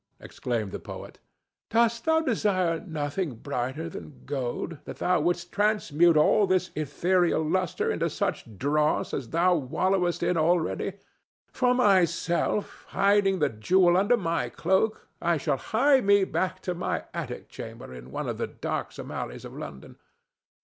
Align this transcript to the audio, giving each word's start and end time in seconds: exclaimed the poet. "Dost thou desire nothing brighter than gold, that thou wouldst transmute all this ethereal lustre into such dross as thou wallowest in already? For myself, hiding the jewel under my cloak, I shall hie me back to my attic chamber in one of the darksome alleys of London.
exclaimed 0.19 0.71
the 0.71 0.79
poet. 0.79 1.19
"Dost 1.69 2.05
thou 2.05 2.21
desire 2.21 2.79
nothing 2.79 3.35
brighter 3.35 3.87
than 3.87 4.23
gold, 4.25 4.79
that 4.85 4.97
thou 4.97 5.21
wouldst 5.21 5.51
transmute 5.51 6.17
all 6.17 6.47
this 6.47 6.71
ethereal 6.75 7.47
lustre 7.47 7.91
into 7.91 8.09
such 8.09 8.57
dross 8.57 9.13
as 9.13 9.29
thou 9.29 9.53
wallowest 9.53 10.23
in 10.23 10.37
already? 10.37 10.93
For 11.53 11.75
myself, 11.75 12.85
hiding 12.87 13.37
the 13.37 13.49
jewel 13.49 13.95
under 13.95 14.17
my 14.17 14.49
cloak, 14.49 15.07
I 15.21 15.37
shall 15.37 15.57
hie 15.57 16.01
me 16.01 16.23
back 16.23 16.61
to 16.61 16.73
my 16.73 17.03
attic 17.13 17.47
chamber 17.47 17.93
in 17.93 18.09
one 18.09 18.27
of 18.27 18.39
the 18.39 18.47
darksome 18.47 19.11
alleys 19.11 19.45
of 19.45 19.53
London. 19.55 19.97